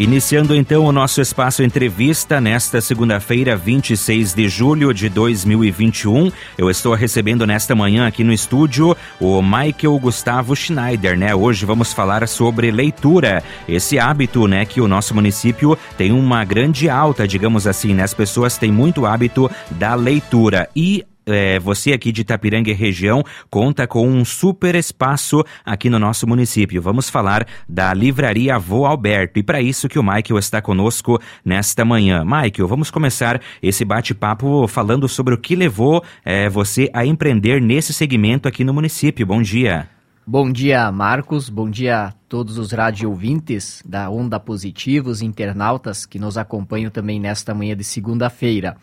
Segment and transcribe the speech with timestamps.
[0.00, 6.32] Iniciando então o nosso espaço entrevista nesta segunda-feira, 26 de julho de 2021.
[6.56, 11.34] Eu estou recebendo nesta manhã aqui no estúdio o Michael Gustavo Schneider, né?
[11.34, 16.88] Hoje vamos falar sobre leitura, esse hábito, né, que o nosso município tem uma grande
[16.88, 18.02] alta, digamos assim, né?
[18.02, 23.86] As pessoas têm muito hábito da leitura e é, você aqui de Itapiranga região conta
[23.86, 26.80] com um super espaço aqui no nosso município.
[26.80, 31.84] Vamos falar da Livraria Avô Alberto e para isso que o Michael está conosco nesta
[31.84, 32.24] manhã.
[32.24, 37.92] Michael, vamos começar esse bate-papo falando sobre o que levou é, você a empreender nesse
[37.92, 39.26] segmento aqui no município.
[39.26, 39.88] Bom dia.
[40.26, 41.48] Bom dia, Marcos.
[41.48, 47.18] Bom dia a todos os rádio ouvintes da Onda Positivos, internautas que nos acompanham também
[47.18, 48.76] nesta manhã de segunda-feira.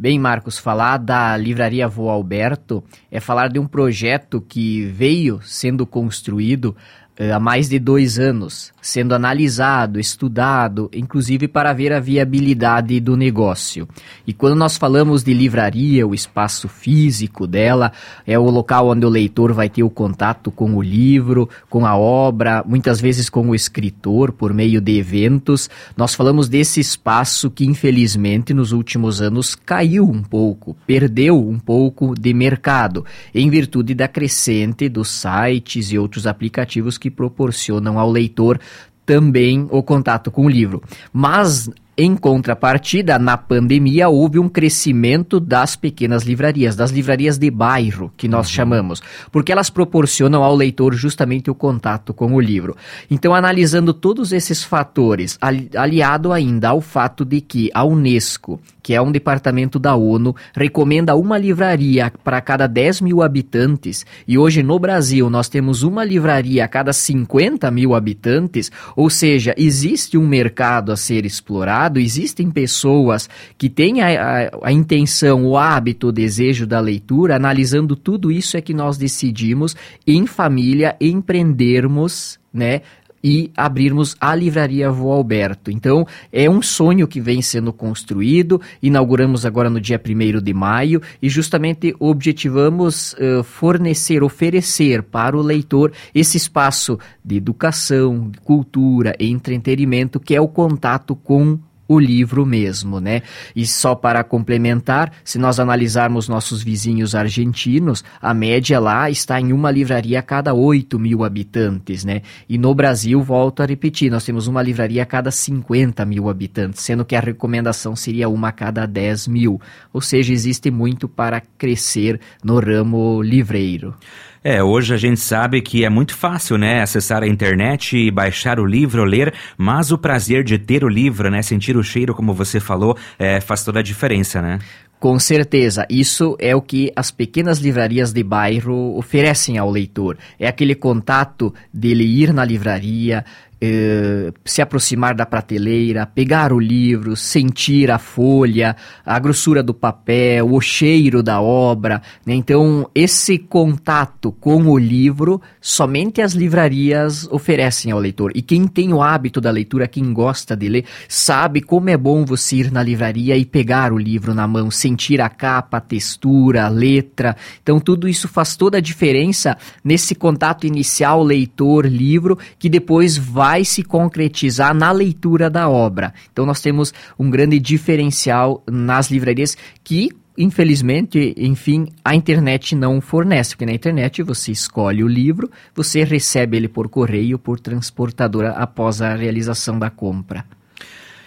[0.00, 5.86] Bem, Marcos, falar da Livraria Vô Alberto é falar de um projeto que veio sendo
[5.86, 6.74] construído
[7.18, 13.86] há mais de dois anos sendo analisado, estudado, inclusive para ver a viabilidade do negócio.
[14.26, 17.92] E quando nós falamos de livraria, o espaço físico dela
[18.26, 21.96] é o local onde o leitor vai ter o contato com o livro, com a
[21.96, 25.68] obra, muitas vezes com o escritor por meio de eventos.
[25.96, 32.14] Nós falamos desse espaço que infelizmente nos últimos anos caiu um pouco, perdeu um pouco
[32.18, 38.60] de mercado, em virtude da crescente dos sites e outros aplicativos que proporcionam ao leitor
[39.04, 40.80] também o contato com o livro.
[41.12, 41.68] Mas
[42.02, 48.26] em contrapartida, na pandemia houve um crescimento das pequenas livrarias, das livrarias de bairro, que
[48.26, 48.54] nós uhum.
[48.54, 52.74] chamamos, porque elas proporcionam ao leitor justamente o contato com o livro.
[53.10, 55.38] Então, analisando todos esses fatores,
[55.76, 58.58] aliado ainda ao fato de que a Unesco,
[58.90, 64.36] que é um departamento da ONU, recomenda uma livraria para cada 10 mil habitantes, e
[64.36, 70.18] hoje no Brasil nós temos uma livraria a cada 50 mil habitantes, ou seja, existe
[70.18, 76.08] um mercado a ser explorado existem pessoas que têm a, a, a intenção, o hábito,
[76.08, 82.82] o desejo da leitura, analisando tudo isso é que nós decidimos, em família, empreendermos, né?
[83.22, 85.70] E abrirmos a livraria Vô Alberto.
[85.70, 91.00] Então, é um sonho que vem sendo construído, inauguramos agora no dia 1 de maio
[91.20, 99.14] e justamente objetivamos uh, fornecer, oferecer para o leitor esse espaço de educação, de cultura,
[99.18, 101.58] entretenimento, que é o contato com
[101.90, 103.22] o livro mesmo, né?
[103.54, 109.52] E só para complementar, se nós analisarmos nossos vizinhos argentinos, a média lá está em
[109.52, 112.22] uma livraria a cada 8 mil habitantes, né?
[112.48, 116.84] E no Brasil, volto a repetir, nós temos uma livraria a cada 50 mil habitantes,
[116.84, 119.60] sendo que a recomendação seria uma a cada 10 mil.
[119.92, 123.96] Ou seja, existe muito para crescer no ramo livreiro.
[124.42, 128.58] É, hoje a gente sabe que é muito fácil, né, acessar a internet e baixar
[128.58, 132.32] o livro, ler, mas o prazer de ter o livro, né, sentir o cheiro, como
[132.32, 134.58] você falou, é, faz toda a diferença, né?
[134.98, 140.18] Com certeza, isso é o que as pequenas livrarias de bairro oferecem ao leitor.
[140.38, 143.24] É aquele contato dele ir na livraria,
[143.62, 150.50] eh, se aproximar da prateleira, pegar o livro, sentir a folha, a grossura do papel,
[150.50, 152.00] o cheiro da obra.
[152.24, 152.34] Né?
[152.34, 158.32] Então, esse contato com o livro, somente as livrarias oferecem ao leitor.
[158.34, 162.24] E quem tem o hábito da leitura, quem gosta de ler, sabe como é bom
[162.24, 166.64] você ir na livraria e pegar o livro na mão, sentir a capa, a textura,
[166.64, 167.36] a letra.
[167.62, 173.64] Então, tudo isso faz toda a diferença nesse contato inicial leitor-livro, que depois vai vai
[173.64, 176.14] se concretizar na leitura da obra.
[176.32, 183.50] Então nós temos um grande diferencial nas livrarias que infelizmente, enfim, a internet não fornece,
[183.50, 189.02] porque na internet você escolhe o livro, você recebe ele por correio, por transportadora após
[189.02, 190.46] a realização da compra.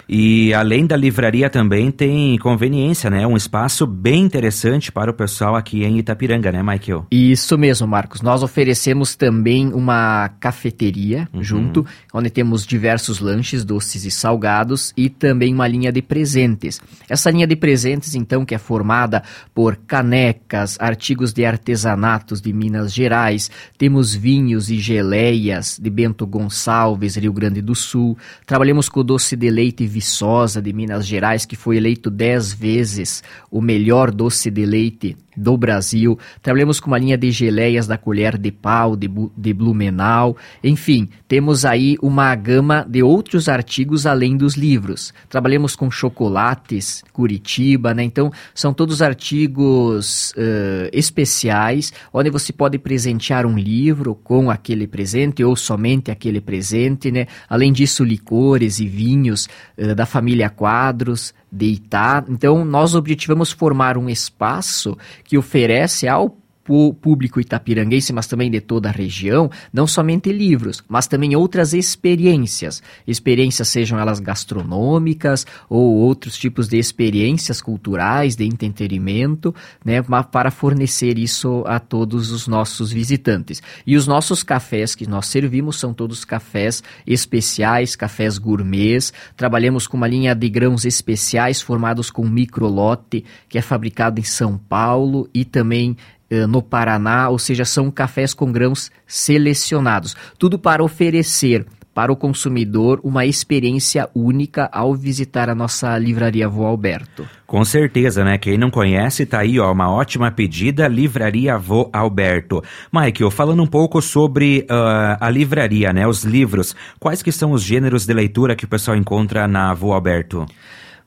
[0.08, 3.26] E além da livraria também tem conveniência, né?
[3.26, 7.06] Um espaço bem interessante para o pessoal aqui em Itapiranga, né, Michael?
[7.12, 8.22] Isso mesmo, Marcos.
[8.22, 11.44] Nós oferecemos também uma cafeteria uhum.
[11.44, 16.82] junto, onde temos diversos lanches, doces e salgados e também uma linha de presentes.
[17.10, 19.24] Essa linha de presentes, então, que é formada
[19.54, 27.16] por canecas, artigos de artesanatos de Minas Gerais, temos vinhos e geleias de Bento Gonçalves,
[27.16, 28.18] Rio Grande do Sul.
[28.46, 33.62] Trabalhamos com doce de leite Viçosa, de Minas Gerais, que foi eleito dez vezes o
[33.62, 36.18] melhor doce de leite do Brasil.
[36.42, 40.38] Trabalhamos com uma linha de geleias da colher de pau, de, de Blumenau.
[40.64, 45.14] Enfim, temos aí uma gama de outros artigos além dos livros.
[45.30, 48.04] Trabalhamos com chocolates, Curitiba, né?
[48.04, 55.44] Então, são todos artigos uh, especiais, onde você pode presentear um livro com aquele presente
[55.44, 57.28] ou somente aquele presente, né?
[57.50, 59.46] Além disso, licores e vinhos
[59.78, 62.26] uh, da família Quadros, deitar.
[62.30, 68.90] Então, nós objetivamos formar um espaço que oferece ao público itapiranguense, mas também de toda
[68.90, 72.82] a região, não somente livros, mas também outras experiências.
[73.06, 80.02] Experiências sejam elas gastronômicas ou outros tipos de experiências culturais, de entretenimento, né,
[80.32, 83.62] para fornecer isso a todos os nossos visitantes.
[83.86, 89.12] E os nossos cafés que nós servimos são todos cafés especiais, cafés gourmets.
[89.36, 94.58] Trabalhamos com uma linha de grãos especiais formados com microlote, que é fabricado em São
[94.58, 95.98] Paulo e também
[96.34, 100.16] eh, no Paraná, ou seja, são cafés com grãos selecionados.
[100.40, 106.66] Tudo para oferecer para o consumidor uma experiência única ao visitar a nossa livraria Vô
[106.66, 107.28] Alberto.
[107.46, 108.40] Com certeza, né?
[108.40, 112.64] Quem não conhece, tá aí, ó, uma ótima pedida, Livraria Vô Alberto.
[112.92, 116.08] Michael, falando um pouco sobre uh, a livraria, né?
[116.08, 119.94] Os livros, quais que são os gêneros de leitura que o pessoal encontra na Vô
[119.94, 120.48] Alberto?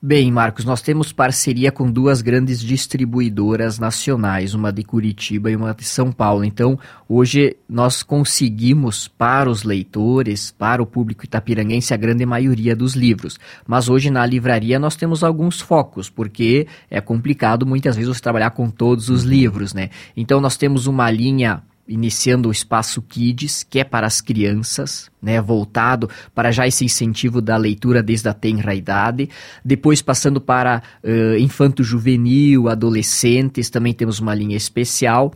[0.06, 5.74] Bem, Marcos, nós temos parceria com duas grandes distribuidoras nacionais, uma de Curitiba e uma
[5.74, 6.44] de São Paulo.
[6.44, 12.94] Então, hoje nós conseguimos para os leitores, para o público itapiranguense, a grande maioria dos
[12.94, 13.36] livros.
[13.66, 18.50] Mas hoje na livraria nós temos alguns focos, porque é complicado muitas vezes você trabalhar
[18.50, 19.90] com todos os livros, né?
[20.16, 25.40] Então, nós temos uma linha iniciando o espaço Kids, que é para as crianças, né,
[25.40, 29.28] voltado para já esse incentivo da leitura desde a tenra idade.
[29.64, 35.32] Depois passando para uh, infanto-juvenil, adolescentes, também temos uma linha especial.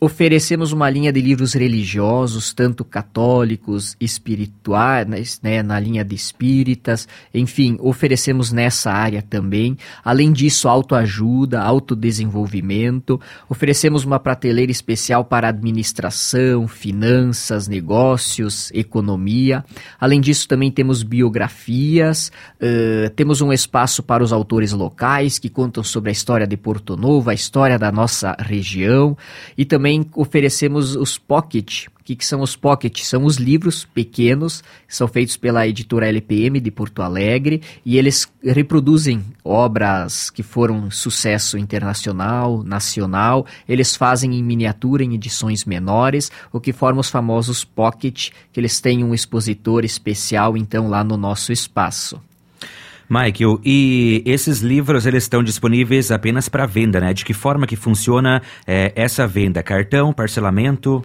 [0.00, 7.76] Oferecemos uma linha de livros religiosos, tanto católicos, espirituais, né, na linha de espíritas, enfim,
[7.80, 9.76] oferecemos nessa área também.
[10.04, 13.20] Além disso, autoajuda, autodesenvolvimento.
[13.48, 19.64] Oferecemos uma prateleira especial para administração, finanças, negócios, economia.
[20.00, 25.82] Além disso, também temos biografias, uh, temos um espaço para os autores locais que contam
[25.82, 29.16] sobre a história de Porto Novo, a história da nossa região
[29.56, 31.88] e também também oferecemos os pocket.
[31.88, 33.02] O que, que são os pocket?
[33.02, 39.22] São os livros pequenos, são feitos pela editora LPM de Porto Alegre e eles reproduzem
[39.44, 43.44] obras que foram sucesso internacional, nacional.
[43.68, 48.80] Eles fazem em miniatura, em edições menores, o que forma os famosos pocket, que eles
[48.80, 52.18] têm um expositor especial então lá no nosso espaço.
[53.14, 57.14] Michael, e esses livros eles estão disponíveis apenas para venda, né?
[57.14, 59.62] De que forma que funciona é, essa venda?
[59.62, 61.00] Cartão, parcelamento?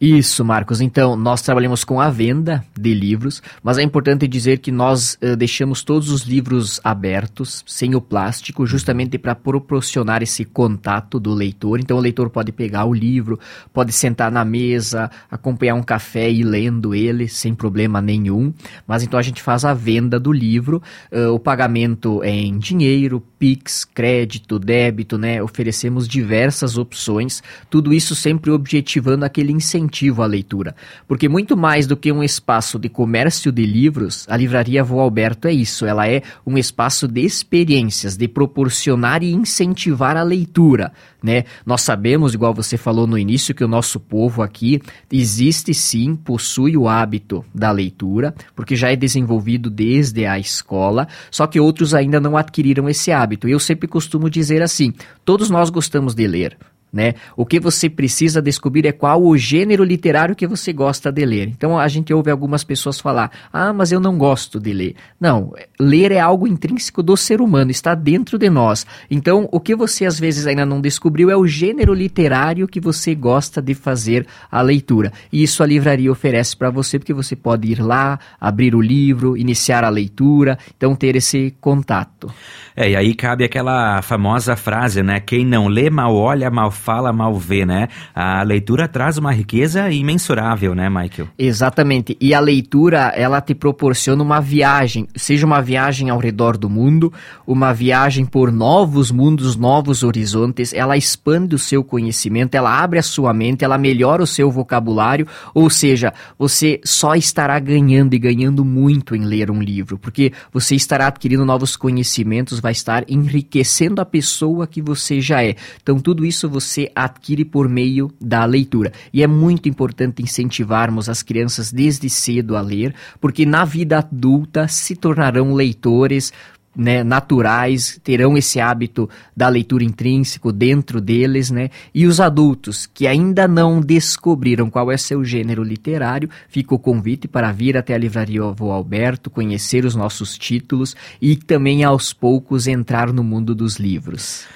[0.00, 0.80] Isso, Marcos.
[0.80, 5.34] Então, nós trabalhamos com a venda de livros, mas é importante dizer que nós uh,
[5.34, 11.80] deixamos todos os livros abertos, sem o plástico, justamente para proporcionar esse contato do leitor.
[11.80, 13.40] Então, o leitor pode pegar o livro,
[13.72, 18.54] pode sentar na mesa, acompanhar um café e ir lendo ele sem problema nenhum.
[18.86, 20.80] Mas então a gente faz a venda do livro,
[21.10, 25.42] uh, o pagamento é em dinheiro, Pix, crédito, débito, né?
[25.42, 30.74] Oferecemos diversas opções, tudo isso sempre objetivando aquele incentivo à leitura.
[31.06, 35.48] Porque muito mais do que um espaço de comércio de livros, a livraria Vô Alberto
[35.48, 35.86] é isso.
[35.86, 40.92] Ela é um espaço de experiências, de proporcionar e incentivar a leitura.
[41.22, 41.44] Né?
[41.66, 44.80] Nós sabemos, igual você falou no início, que o nosso povo aqui
[45.10, 51.46] existe sim, possui o hábito da leitura, porque já é desenvolvido desde a escola, só
[51.46, 53.27] que outros ainda não adquiriram esse hábito.
[53.48, 54.92] Eu sempre costumo dizer assim:
[55.24, 56.56] todos nós gostamos de ler.
[56.92, 57.14] Né?
[57.36, 61.48] O que você precisa descobrir é qual o gênero literário que você gosta de ler.
[61.48, 64.94] Então a gente ouve algumas pessoas falar: "Ah, mas eu não gosto de ler".
[65.20, 68.86] Não, ler é algo intrínseco do ser humano, está dentro de nós.
[69.10, 73.14] Então, o que você às vezes ainda não descobriu é o gênero literário que você
[73.14, 75.12] gosta de fazer a leitura.
[75.32, 79.36] E isso a livraria oferece para você porque você pode ir lá, abrir o livro,
[79.36, 82.32] iniciar a leitura, então ter esse contato.
[82.74, 85.20] É, e aí cabe aquela famosa frase, né?
[85.20, 87.88] Quem não lê mal olha, mal fala, mal vê, né?
[88.14, 91.28] A leitura traz uma riqueza imensurável, né, Michael?
[91.38, 92.16] Exatamente.
[92.20, 97.12] E a leitura, ela te proporciona uma viagem, seja uma viagem ao redor do mundo,
[97.46, 103.02] uma viagem por novos mundos, novos horizontes, ela expande o seu conhecimento, ela abre a
[103.02, 108.64] sua mente, ela melhora o seu vocabulário, ou seja, você só estará ganhando e ganhando
[108.64, 114.04] muito em ler um livro, porque você estará adquirindo novos conhecimentos, vai estar enriquecendo a
[114.04, 115.56] pessoa que você já é.
[115.82, 118.92] Então, tudo isso você adquire por meio da leitura.
[119.12, 124.68] E é muito importante incentivarmos as crianças desde cedo a ler, porque na vida adulta
[124.68, 126.32] se tornarão leitores
[126.78, 131.70] né, naturais, terão esse hábito da leitura intrínseco dentro deles, né?
[131.92, 137.26] E os adultos que ainda não descobriram qual é seu gênero literário, fica o convite
[137.26, 142.68] para vir até a livraria Avô Alberto, conhecer os nossos títulos e também aos poucos
[142.68, 144.46] entrar no mundo dos livros.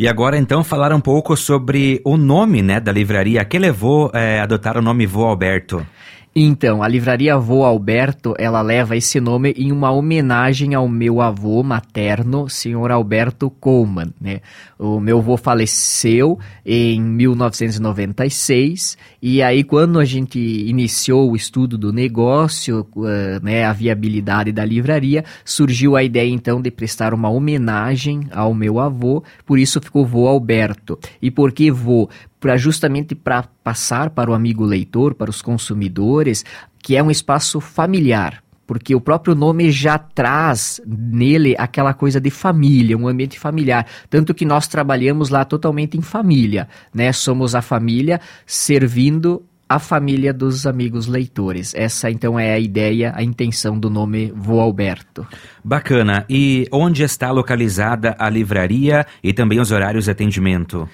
[0.00, 3.44] E agora então falar um pouco sobre o nome, né, da livraria.
[3.44, 5.86] que levou é, a adotar o nome Vô Alberto?
[6.34, 11.60] Então, a livraria Avô Alberto, ela leva esse nome em uma homenagem ao meu avô
[11.64, 14.38] materno, senhor Alberto Coleman, né?
[14.78, 21.92] O meu avô faleceu em 1996 e aí quando a gente iniciou o estudo do
[21.92, 28.28] negócio, uh, né, a viabilidade da livraria, surgiu a ideia então de prestar uma homenagem
[28.30, 30.96] ao meu avô, por isso ficou Vô Alberto.
[31.20, 32.08] E por que vô?
[32.40, 36.44] Para justamente para passar para o amigo leitor, para os consumidores,
[36.82, 42.30] que é um espaço familiar, porque o próprio nome já traz nele aquela coisa de
[42.30, 47.12] família, um ambiente familiar, tanto que nós trabalhamos lá totalmente em família, né?
[47.12, 51.72] Somos a família servindo a família dos amigos leitores.
[51.76, 55.24] Essa então é a ideia, a intenção do nome Vô Alberto.
[55.62, 56.24] Bacana.
[56.28, 60.88] E onde está localizada a livraria e também os horários de atendimento?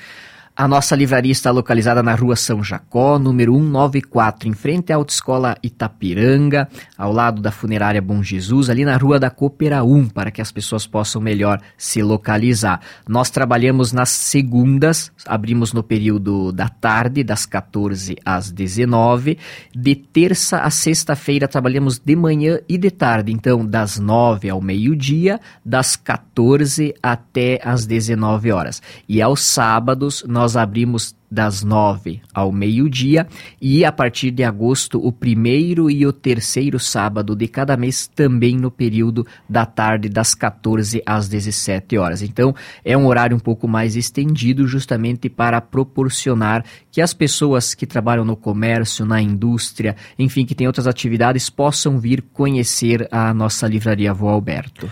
[0.58, 5.54] A nossa livraria está localizada na rua São Jacó, número 194, em frente à Autoescola
[5.62, 10.40] Itapiranga, ao lado da funerária Bom Jesus, ali na rua da Coopera 1, para que
[10.40, 12.80] as pessoas possam melhor se localizar.
[13.06, 19.36] Nós trabalhamos nas segundas, abrimos no período da tarde, das 14 às 19.
[19.75, 25.38] De terça a sexta-feira trabalhamos de manhã e de tarde, então das 9 ao meio-dia,
[25.62, 28.80] das 14 até às 19 horas.
[29.06, 33.26] E aos sábados nós nós abrimos das nove ao meio-dia
[33.60, 38.56] e a partir de agosto o primeiro e o terceiro sábado de cada mês também
[38.56, 42.22] no período da tarde das 14 às 17 horas.
[42.22, 47.88] Então é um horário um pouco mais estendido justamente para proporcionar que as pessoas que
[47.88, 53.66] trabalham no comércio, na indústria, enfim, que têm outras atividades possam vir conhecer a nossa
[53.66, 54.88] livraria Vô Alberto.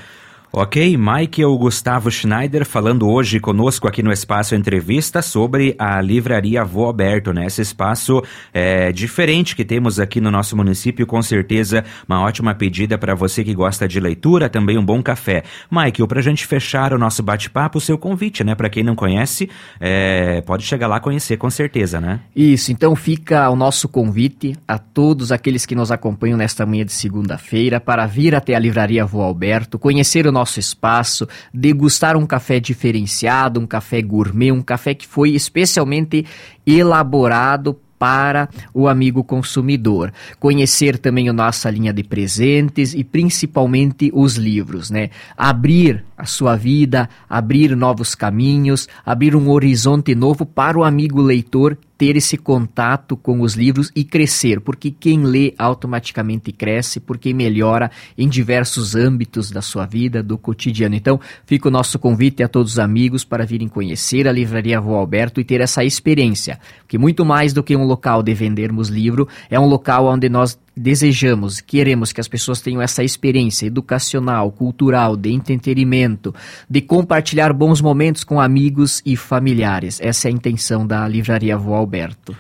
[0.57, 6.85] Ok, Michael Gustavo Schneider falando hoje conosco aqui no Espaço Entrevista sobre a Livraria Avô
[6.85, 7.47] Alberto, né?
[7.47, 12.97] Esse espaço é, diferente que temos aqui no nosso município, com certeza uma ótima pedida
[12.97, 15.43] para você que gosta de leitura, também um bom café.
[15.69, 18.55] Michael, para a gente fechar o nosso bate-papo, o seu convite, né?
[18.55, 22.21] Para quem não conhece, é, pode chegar lá conhecer com certeza, né?
[22.37, 26.93] Isso, então fica o nosso convite a todos aqueles que nos acompanham nesta manhã de
[26.93, 32.27] segunda-feira para vir até a Livraria Avô Alberto, conhecer o nosso nosso espaço, degustar um
[32.27, 36.27] café diferenciado, um café gourmet, um café que foi especialmente
[36.67, 40.13] elaborado para o amigo consumidor.
[40.39, 45.09] Conhecer também a nossa linha de presentes e principalmente os livros, né?
[45.35, 51.77] Abrir a sua vida, abrir novos caminhos, abrir um horizonte novo para o amigo leitor
[51.97, 57.91] ter esse contato com os livros e crescer, porque quem lê automaticamente cresce, porque melhora
[58.19, 60.95] em diversos âmbitos da sua vida, do cotidiano.
[60.95, 64.99] Então, fica o nosso convite a todos os amigos para virem conhecer a Livraria Rua
[64.99, 69.29] Alberto e ter essa experiência, que muito mais do que um local de vendermos livro,
[69.49, 75.17] é um local onde nós desejamos, queremos que as pessoas tenham essa experiência educacional, cultural,
[75.17, 76.35] de entretenimento,
[76.69, 80.01] de compartilhar bons momentos com amigos e familiares.
[80.01, 82.37] Essa é a intenção da Livraria Vô Alberto.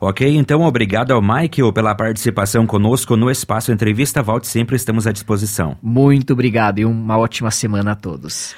[0.00, 4.22] Ok, então obrigado ao Michael pela participação conosco no Espaço Entrevista.
[4.22, 5.76] Volte sempre, estamos à disposição.
[5.82, 8.54] Muito obrigado e uma ótima semana a todos.